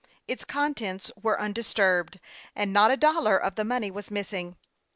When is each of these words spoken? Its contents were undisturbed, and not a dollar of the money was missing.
Its 0.27 0.43
contents 0.43 1.11
were 1.15 1.39
undisturbed, 1.39 2.19
and 2.55 2.73
not 2.73 2.89
a 2.89 2.97
dollar 2.97 3.37
of 3.37 3.53
the 3.53 3.63
money 3.63 3.91
was 3.91 4.09
missing. 4.09 4.55